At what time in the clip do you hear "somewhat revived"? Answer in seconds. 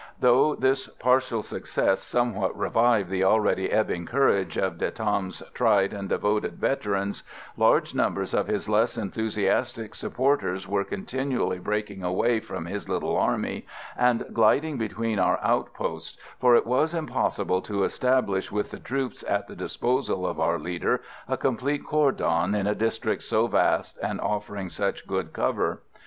2.01-3.11